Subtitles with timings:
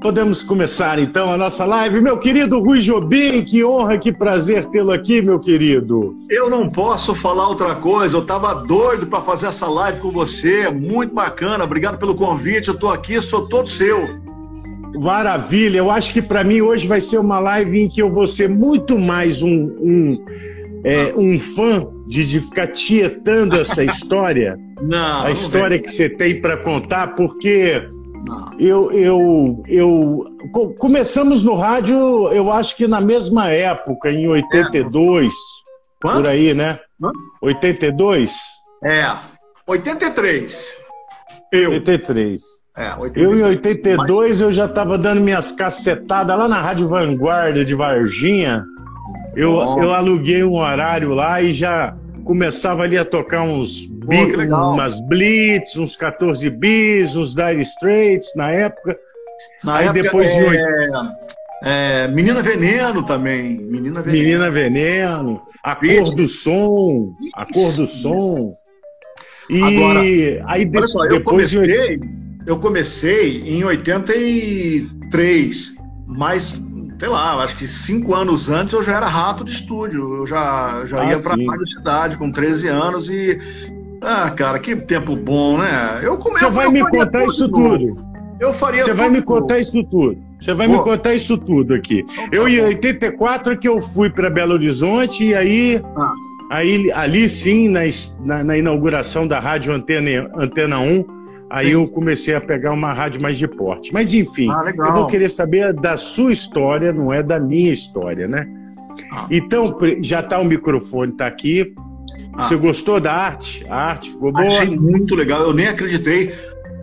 [0.00, 2.00] Podemos começar então a nossa live.
[2.00, 6.16] Meu querido Rui Jobim, que honra, que prazer tê-lo aqui, meu querido.
[6.30, 10.70] Eu não posso falar outra coisa, eu estava doido para fazer essa live com você,
[10.70, 14.08] muito bacana, obrigado pelo convite, eu estou aqui, sou todo seu.
[14.94, 18.26] Maravilha, eu acho que para mim hoje vai ser uma live em que eu vou
[18.28, 20.24] ser muito mais um, um,
[20.84, 26.40] é, um fã de, de ficar tietando essa história, não, a história que você tem
[26.40, 27.82] para contar, porque
[28.58, 31.96] eu, eu, eu começamos no rádio,
[32.32, 35.36] eu acho que na mesma época, em 82, é.
[36.00, 36.78] por aí, né?
[37.02, 37.10] Hã?
[37.40, 38.32] 82?
[38.84, 39.16] É,
[39.66, 40.76] 83.
[41.52, 41.70] Eu.
[41.72, 42.42] 83.
[42.76, 43.26] É, 83.
[43.26, 44.40] Eu em 82 Mas...
[44.40, 48.64] eu já estava dando minhas cacetadas lá na Rádio Vanguarda de Varginha.
[49.34, 51.96] Eu, eu aluguei um horário lá e já
[52.28, 58.98] começava ali a tocar uns umas Blitz, uns 14 bis, uns Dire Straits na época.
[59.64, 60.50] Na Aí época, depois é...
[60.50, 60.58] de
[61.64, 63.56] é, Menina Veneno também.
[63.56, 64.24] Menina Veneno.
[64.24, 65.40] Menina Veneno.
[65.64, 67.14] A cor do som.
[67.34, 68.50] A cor do som.
[69.48, 70.00] E Agora,
[70.48, 72.00] aí de, só, depois eu comecei,
[72.46, 75.64] eu comecei em 83,
[76.06, 76.60] mas
[76.98, 80.16] sei lá, acho que cinco anos antes eu já era rato de estúdio.
[80.16, 83.38] Eu já, já ah, ia pra rádio cidade com 13 anos e.
[84.00, 86.00] Ah, cara, que tempo bom, né?
[86.02, 88.08] Eu Você vai me contar isso tudo.
[88.38, 88.84] Eu faria.
[88.84, 90.28] Você vai me contar isso tudo.
[90.40, 90.74] Você vai Pô.
[90.74, 92.04] me contar isso tudo aqui.
[92.08, 96.12] Então, eu, em 84, que eu fui para Belo Horizonte, e aí, ah.
[96.50, 97.80] aí ali sim, na,
[98.24, 101.04] na, na, inauguração da Rádio Antena, Antena 1,
[101.50, 103.92] Aí eu comecei a pegar uma rádio mais de porte.
[103.92, 108.28] Mas enfim, ah, eu vou querer saber da sua história, não é da minha história,
[108.28, 108.46] né?
[109.12, 109.26] Ah.
[109.30, 111.74] Então, já está o microfone, está aqui.
[112.34, 112.42] Ah.
[112.42, 113.66] Você gostou da arte?
[113.68, 114.58] A arte ficou boa?
[114.58, 116.34] Achei muito legal, eu nem acreditei,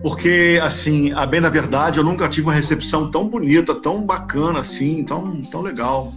[0.01, 4.59] porque, assim, a bem da verdade, eu nunca tive uma recepção tão bonita, tão bacana
[4.59, 6.11] assim, tão, tão legal.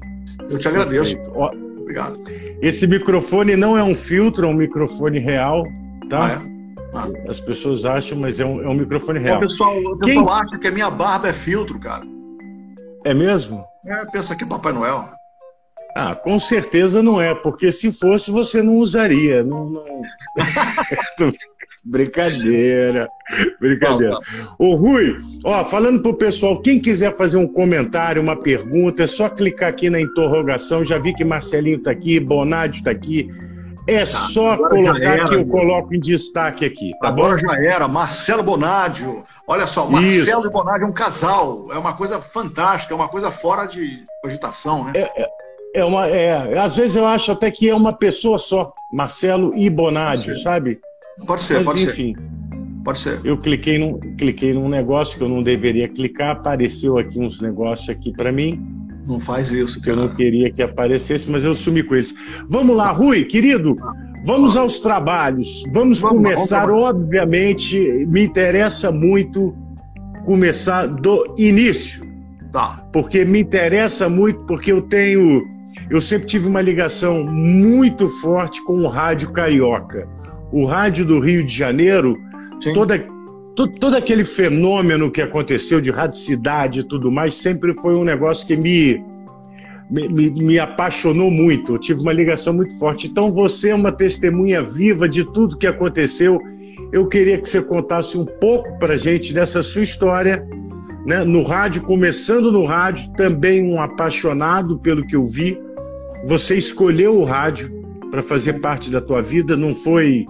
[0.50, 1.14] Eu te agradeço.
[1.34, 1.50] Ó,
[1.88, 2.20] Obrigado.
[2.60, 5.64] Esse microfone não é um filtro, é um microfone real,
[6.10, 6.26] tá?
[6.26, 6.57] Ah, é?
[7.28, 9.38] As pessoas acham, mas é um, é um microfone real.
[9.38, 10.34] O pessoal, o pessoal Quem...
[10.34, 12.04] acha que a minha barba é filtro, cara.
[13.04, 13.64] É mesmo?
[13.86, 15.08] É, pensa que Papai Noel.
[15.96, 19.42] Ah, com certeza não é, porque se fosse você não usaria.
[19.42, 19.84] Não, não...
[21.84, 23.08] brincadeira,
[23.60, 24.16] brincadeira.
[24.58, 29.28] Ô Rui, ó, falando pro pessoal, quem quiser fazer um comentário, uma pergunta, é só
[29.28, 30.84] clicar aqui na interrogação.
[30.84, 33.28] Já vi que Marcelinho tá aqui, Bonádio tá aqui.
[33.88, 37.38] É tá, só colocar era, que eu coloco em destaque aqui, tá agora bom?
[37.38, 37.88] já era.
[37.88, 39.24] Marcelo Bonádio.
[39.46, 40.46] Olha só, Marcelo Isso.
[40.46, 41.64] e Bonádio é um casal.
[41.72, 44.92] É uma coisa fantástica, é uma coisa fora de agitação, né?
[44.94, 45.28] É, é,
[45.76, 49.70] é uma, é, às vezes eu acho até que é uma pessoa só, Marcelo e
[49.70, 50.78] Bonádio, sabe?
[51.26, 52.84] Pode ser, Mas, pode enfim, ser.
[52.84, 53.20] Pode ser.
[53.24, 57.88] Eu cliquei num, cliquei num negócio que eu não deveria clicar, apareceu aqui uns negócios
[57.88, 58.77] aqui para mim.
[59.08, 59.80] Não faz isso.
[59.80, 62.14] Que eu não queria que aparecesse, mas eu sumi com eles.
[62.46, 63.74] Vamos lá, Rui, querido.
[64.26, 65.62] Vamos aos trabalhos.
[65.72, 69.56] Vamos, vamos começar, vamos obviamente, me interessa muito
[70.26, 72.06] começar do início.
[72.52, 72.86] Tá.
[72.92, 75.42] Porque me interessa muito, porque eu tenho.
[75.88, 80.06] Eu sempre tive uma ligação muito forte com o rádio carioca.
[80.52, 82.18] O rádio do Rio de Janeiro,
[82.62, 82.74] Sim.
[82.74, 83.02] toda
[83.66, 88.56] todo aquele fenômeno que aconteceu de radicidade e tudo mais sempre foi um negócio que
[88.56, 89.02] me,
[89.90, 91.74] me, me, apaixonou muito.
[91.74, 93.06] Eu tive uma ligação muito forte.
[93.06, 96.40] Então você é uma testemunha viva de tudo que aconteceu.
[96.92, 100.46] Eu queria que você contasse um pouco para gente dessa sua história,
[101.06, 101.24] né?
[101.24, 105.58] No rádio, começando no rádio, também um apaixonado pelo que eu vi.
[106.26, 107.72] Você escolheu o rádio
[108.10, 110.26] para fazer parte da tua vida, não foi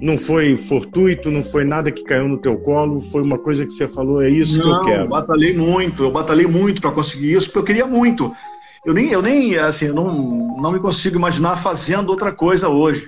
[0.00, 3.72] não foi fortuito, não foi nada que caiu no teu colo, foi uma coisa que
[3.72, 5.04] você falou, é isso não, que eu quero.
[5.04, 8.34] Eu batalhei muito, eu batalhei muito para conseguir isso, porque eu queria muito.
[8.84, 10.12] Eu nem, eu nem assim, eu não,
[10.60, 13.06] não me consigo imaginar fazendo outra coisa hoje.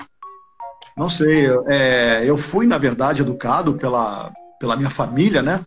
[0.96, 5.60] Não sei, é, eu fui, na verdade, educado pela, pela minha família, né,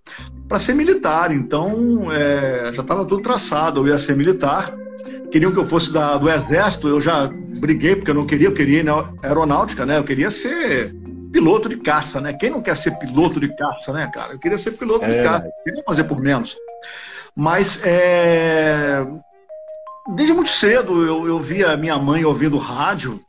[0.47, 1.31] para ser militar.
[1.31, 4.73] Então, é, já estava tudo traçado, eu ia ser militar.
[5.31, 7.29] Queriam que eu fosse da, do exército, eu já
[7.59, 9.99] briguei porque eu não queria, eu queria ir na aeronáutica, né?
[9.99, 10.95] Eu queria ser
[11.31, 12.33] piloto de caça, né?
[12.33, 14.33] Quem não quer ser piloto de caça, né, cara?
[14.33, 15.17] Eu queria ser piloto é.
[15.17, 16.55] de caça, eu queria fazer por menos.
[17.35, 19.05] Mas é...
[20.15, 23.19] desde muito cedo eu, eu via minha mãe ouvindo rádio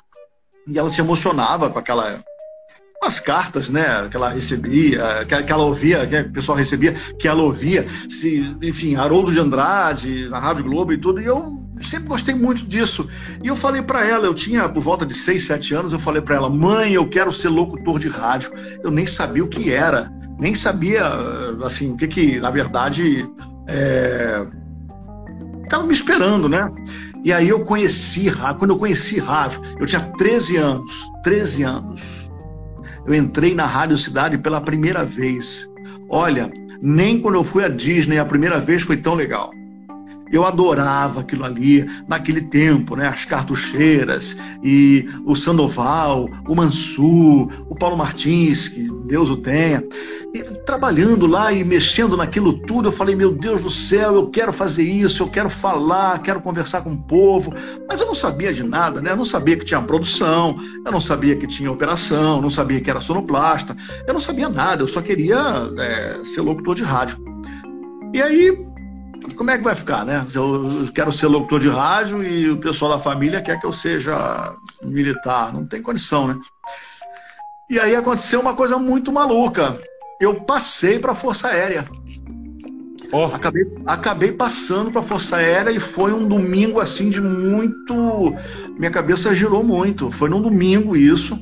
[0.66, 2.20] e ela se emocionava com aquela
[3.02, 7.42] as cartas, né, que ela recebia, que, ela ouvia, que o pessoal recebia, que ela
[7.42, 12.34] ouvia, se, enfim, Haroldo de Andrade, na Rádio Globo e tudo, e eu sempre gostei
[12.34, 13.08] muito disso.
[13.42, 16.22] E eu falei para ela, eu tinha por volta de 6, 7 anos, eu falei
[16.22, 18.52] para ela, mãe, eu quero ser locutor de rádio.
[18.82, 21.04] Eu nem sabia o que era, nem sabia,
[21.64, 23.28] assim, o que que, na verdade,
[23.66, 24.46] é,
[25.90, 26.70] me esperando, né?
[27.24, 28.30] E aí eu conheci.
[28.58, 31.04] Quando eu conheci rádio, eu tinha 13 anos.
[31.22, 32.30] 13 anos.
[33.06, 35.68] Eu entrei na Rádio Cidade pela primeira vez.
[36.08, 36.50] Olha,
[36.80, 39.50] nem quando eu fui à Disney a primeira vez foi tão legal.
[40.30, 43.08] Eu adorava aquilo ali, naquele tempo, né?
[43.08, 49.82] As cartucheiras e o Sandoval, o Mansur, o Paulo Martins, que Deus o tenha.
[50.32, 54.52] E, trabalhando lá e mexendo naquilo tudo, eu falei, meu Deus do céu, eu quero
[54.52, 57.52] fazer isso, eu quero falar, quero conversar com o povo.
[57.88, 59.10] Mas eu não sabia de nada, né?
[59.10, 60.56] Eu não sabia que tinha produção,
[60.86, 64.82] eu não sabia que tinha operação, não sabia que era sonoplasta, eu não sabia nada,
[64.84, 67.18] eu só queria é, ser locutor de rádio.
[68.14, 68.69] E aí
[69.40, 70.22] como é que vai ficar, né?
[70.34, 74.54] Eu quero ser locutor de rádio e o pessoal da família quer que eu seja
[74.84, 75.50] militar.
[75.50, 76.38] Não tem condição, né?
[77.70, 79.74] E aí aconteceu uma coisa muito maluca.
[80.20, 81.86] Eu passei para a Força Aérea.
[83.10, 83.24] Oh.
[83.32, 88.34] Acabei, acabei passando para a Força Aérea e foi um domingo assim de muito.
[88.78, 90.10] Minha cabeça girou muito.
[90.10, 91.38] Foi num domingo isso.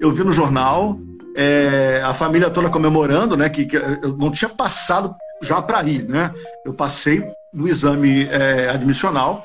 [0.00, 0.98] Eu vi no jornal
[1.36, 3.48] é, a família toda comemorando, né?
[3.48, 6.32] Que, que eu não tinha passado já para ir, né?
[6.64, 7.22] Eu passei
[7.52, 9.44] no exame é, admissional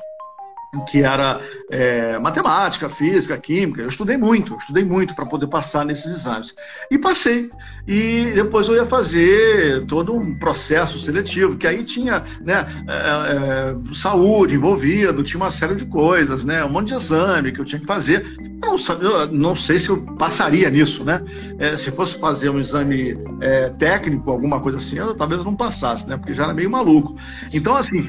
[0.80, 1.38] que era
[1.70, 3.82] é, matemática, física, química.
[3.82, 6.54] Eu estudei muito, eu estudei muito para poder passar nesses exames.
[6.90, 7.50] E passei.
[7.86, 13.94] E depois eu ia fazer todo um processo seletivo, que aí tinha né, é, é,
[13.94, 17.80] saúde envolvido, tinha uma série de coisas, né, um monte de exame que eu tinha
[17.80, 18.24] que fazer.
[18.38, 21.20] Eu não, eu não sei se eu passaria nisso, né?
[21.58, 26.08] É, se fosse fazer um exame é, técnico, alguma coisa assim, eu talvez não passasse,
[26.08, 26.16] né?
[26.16, 27.14] Porque já era meio maluco.
[27.52, 28.08] Então, assim.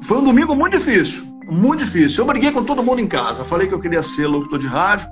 [0.00, 2.22] É, foi um domingo muito difícil, muito difícil.
[2.22, 3.44] Eu briguei com todo mundo em casa.
[3.44, 5.08] Falei que eu queria ser locutor de rádio.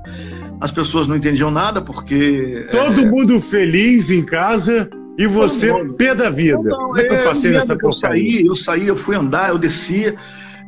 [0.61, 2.67] As pessoas não entendiam nada porque.
[2.71, 3.07] Todo é...
[3.07, 6.59] mundo feliz em casa e você pé da vida.
[6.59, 10.15] Não, não, eu passei nessa eu saí, eu saí, eu fui andar, eu descia.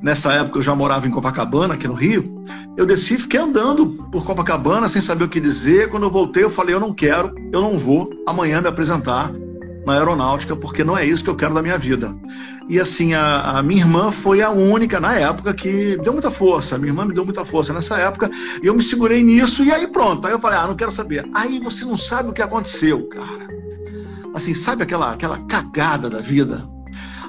[0.02, 2.42] Nessa época eu já morava em Copacabana, aqui no Rio.
[2.74, 5.88] Eu desci e fiquei andando por Copacabana sem saber o que dizer.
[5.88, 9.30] Quando eu voltei, eu falei: eu não quero, eu não vou amanhã me apresentar
[9.84, 12.14] na aeronáutica, porque não é isso que eu quero da minha vida.
[12.68, 16.76] E assim, a, a, minha irmã foi a única na época que deu muita força.
[16.76, 18.30] A minha irmã me deu muita força nessa época.
[18.62, 20.26] E eu me segurei nisso e aí pronto.
[20.26, 21.28] Aí eu falei, ah, não quero saber.
[21.34, 23.48] Aí você não sabe o que aconteceu, cara.
[24.34, 26.68] Assim, sabe aquela, aquela cagada da vida?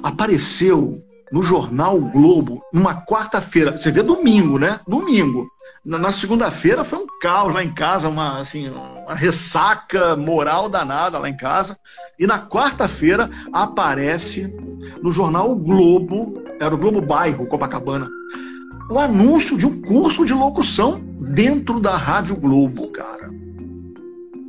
[0.02, 1.02] Apareceu
[1.32, 3.72] no jornal o Globo, numa quarta-feira.
[3.72, 4.78] Você vê domingo, né?
[4.86, 5.48] Domingo.
[5.84, 11.18] Na, na segunda-feira foi um caos lá em casa, uma, assim, uma ressaca moral danada
[11.18, 11.76] lá em casa.
[12.18, 14.54] E na quarta-feira aparece
[15.02, 18.08] no jornal o Globo, era o Globo Bairro, Copacabana,
[18.90, 23.30] o anúncio de um curso de locução dentro da Rádio Globo, cara.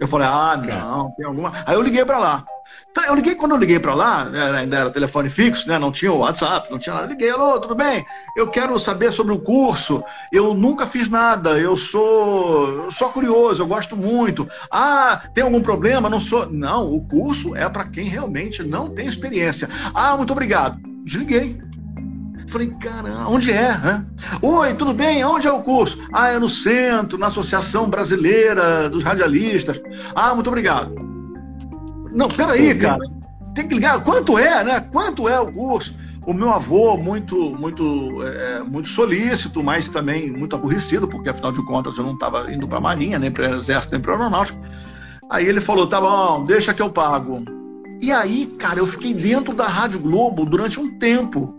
[0.02, 1.54] Eu falei, ah, não, tem alguma.
[1.66, 2.46] Aí eu liguei para lá.
[2.94, 5.80] Tá, eu liguei, quando eu liguei para lá, né, ainda era telefone fixo, né?
[5.80, 7.08] Não tinha o WhatsApp, não tinha nada.
[7.08, 8.06] Liguei, alô, tudo bem?
[8.38, 10.04] Eu quero saber sobre o curso.
[10.32, 14.48] Eu nunca fiz nada, eu sou só curioso, eu gosto muito.
[14.70, 16.08] Ah, tem algum problema?
[16.08, 16.46] Não sou.
[16.46, 19.68] Não, o curso é para quem realmente não tem experiência.
[19.94, 20.80] Ah, muito obrigado.
[21.04, 21.60] Desliguei.
[22.48, 23.76] Falei, cara, onde é?
[24.40, 25.26] Oi, tudo bem?
[25.26, 25.98] Onde é o curso?
[26.14, 29.82] Ah, é no centro, na Associação Brasileira dos Radialistas.
[30.14, 31.03] Ah, muito obrigado.
[32.14, 33.04] Não, peraí, cara.
[33.54, 34.04] Tem que ligar.
[34.04, 34.80] Quanto é, né?
[34.92, 35.96] Quanto é o curso?
[36.26, 41.64] O meu avô, muito, muito, é, muito solícito, mas também muito aborrecido, porque afinal de
[41.66, 44.16] contas eu não estava indo para a Marinha, nem para o Exército, nem para o
[44.16, 44.60] Aeronáutico.
[45.30, 47.44] Aí ele falou: tá bom, deixa que eu pago.
[48.00, 51.58] E aí, cara, eu fiquei dentro da Rádio Globo durante um tempo.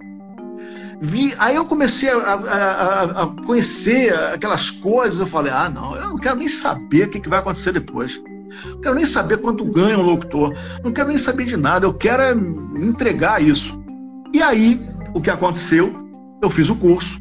[1.01, 5.21] Vi, aí eu comecei a, a, a, conhecer aquelas coisas.
[5.21, 8.19] Eu falei: ah, não, eu não quero nem saber o que, que vai acontecer depois.
[8.67, 10.55] Não quero nem saber quanto ganha um locutor.
[10.83, 11.87] Não quero nem saber de nada.
[11.87, 13.79] Eu quero é entregar isso.
[14.33, 14.81] E aí,
[15.15, 15.95] o que aconteceu?
[16.43, 17.21] Eu fiz o curso.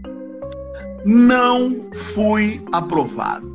[1.06, 3.54] Não fui aprovado.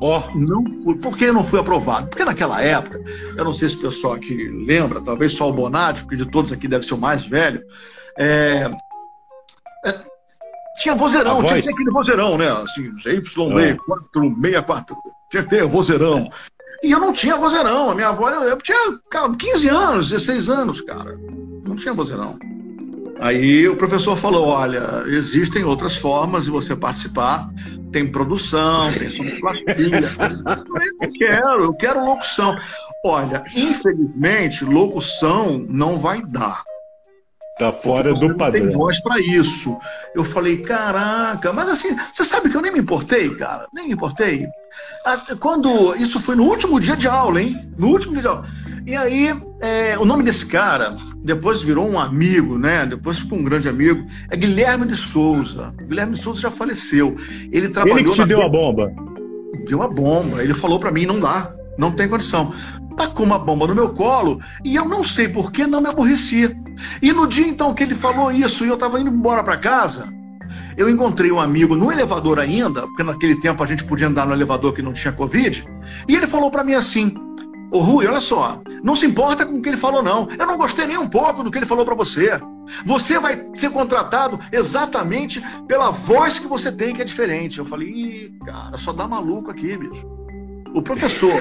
[0.00, 0.20] Oh.
[0.34, 0.96] Não fui.
[0.96, 2.08] Por que não fui aprovado?
[2.08, 3.00] Porque naquela época,
[3.36, 6.52] eu não sei se o pessoal aqui lembra, talvez só o Bonatti, porque de todos
[6.52, 7.62] aqui deve ser o mais velho.
[8.18, 8.68] É,
[9.86, 10.00] é,
[10.82, 12.50] tinha vozeirão, tinha que ter aquele vozeirão, né?
[12.50, 14.96] Assim, ZYD 464.
[15.30, 16.28] Tinha que ter vozeirão.
[16.82, 17.90] E eu não tinha vozeirão.
[17.90, 21.16] A minha avó, eu tinha, cara, 15 anos, 16 anos, cara.
[21.66, 22.36] Não tinha vozeirão.
[23.20, 27.48] Aí o professor falou: olha, existem outras formas de você participar.
[27.92, 30.10] Tem produção, tem sonoplastia.
[31.00, 32.56] eu quero, eu quero locução.
[33.04, 36.64] Olha, infelizmente, locução não vai dar.
[37.58, 38.66] Tá fora do padrão.
[38.66, 39.78] Tem voz para isso.
[40.14, 43.92] Eu falei, caraca, mas assim, você sabe que eu nem me importei, cara, nem me
[43.92, 44.46] importei.
[45.04, 47.56] Ah, quando isso foi no último dia de aula, hein?
[47.76, 48.46] No último dia de aula.
[48.86, 52.86] E aí, é, o nome desse cara depois virou um amigo, né?
[52.86, 54.06] Depois ficou um grande amigo.
[54.30, 55.74] É Guilherme de Souza.
[55.86, 57.16] Guilherme de Souza já faleceu.
[57.52, 57.98] Ele trabalhou.
[57.98, 58.90] Ele que te deu a bomba.
[59.68, 60.42] Deu a bomba.
[60.42, 62.52] Ele falou para mim, não dá, não tem condição
[62.92, 66.56] tacou uma bomba no meu colo e eu não sei por que não me aborreci.
[67.00, 70.08] E no dia então que ele falou isso e eu estava indo embora para casa,
[70.76, 74.32] eu encontrei um amigo no elevador ainda, porque naquele tempo a gente podia andar no
[74.32, 75.64] elevador que não tinha Covid,
[76.08, 77.14] e ele falou para mim assim:
[77.72, 80.28] Ô Rui, olha só, não se importa com o que ele falou, não.
[80.38, 82.38] Eu não gostei nem um pouco do que ele falou para você.
[82.84, 87.58] Você vai ser contratado exatamente pela voz que você tem, que é diferente.
[87.58, 90.06] Eu falei, Ih, cara, só dá maluco aqui, bicho.
[90.74, 91.40] O professor.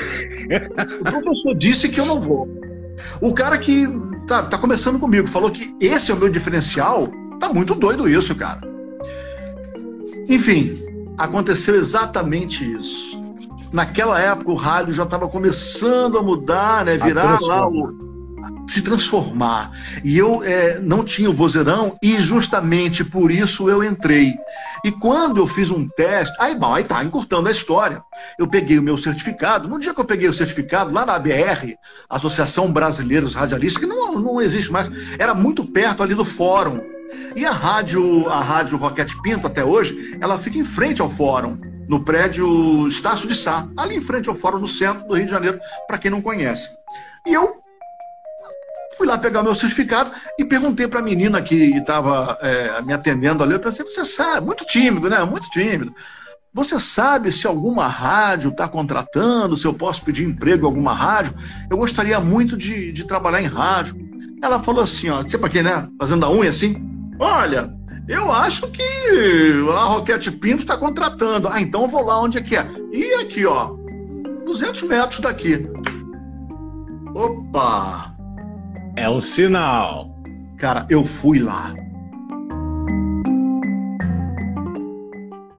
[1.00, 2.48] o professor disse que eu não vou.
[3.22, 3.88] O cara que
[4.28, 7.08] tá, tá começando comigo falou que esse é o meu diferencial.
[7.40, 8.62] Tá muito doido isso, cara.
[10.28, 10.78] Enfim,
[11.18, 13.12] aconteceu exatamente isso.
[13.74, 16.98] Naquela época o rádio já estava começando a mudar, né?
[16.98, 18.11] Virar lá o
[18.68, 19.72] se transformar.
[20.04, 24.34] E eu é, não tinha o vozeirão e justamente por isso eu entrei.
[24.84, 28.02] E quando eu fiz um teste, aí, bom, aí tá, encurtando a história.
[28.40, 29.68] Eu peguei o meu certificado.
[29.68, 31.78] No dia que eu peguei o certificado, lá na ABR,
[32.10, 36.82] Associação Brasileira dos Radialistas, que não, não existe mais, era muito perto ali do fórum.
[37.36, 41.58] E a rádio, a rádio Roquete Pinto, até hoje, ela fica em frente ao fórum,
[41.88, 45.32] no prédio Estácio de Sá, ali em frente ao fórum, no centro do Rio de
[45.32, 46.70] Janeiro, para quem não conhece.
[47.28, 47.61] E eu
[49.02, 53.42] Fui lá pegar meu certificado e perguntei para a menina que estava é, me atendendo
[53.42, 53.54] ali.
[53.54, 55.24] Eu pensei, você sabe, muito tímido, né?
[55.24, 55.92] Muito tímido.
[56.54, 61.34] Você sabe se alguma rádio está contratando, se eu posso pedir emprego em alguma rádio?
[61.68, 63.96] Eu gostaria muito de, de trabalhar em rádio.
[64.40, 65.88] Ela falou assim, ó, você para quê, né?
[66.00, 66.88] Fazendo a unha assim.
[67.18, 67.74] Olha,
[68.08, 68.84] eu acho que
[69.76, 71.48] a Roquete Pinto está contratando.
[71.48, 72.70] Ah, então eu vou lá onde é que é.
[72.94, 73.72] E aqui, ó,
[74.46, 75.68] 200 metros daqui.
[77.16, 78.11] Opa!
[78.96, 80.10] É um sinal.
[80.58, 81.74] Cara, eu fui lá.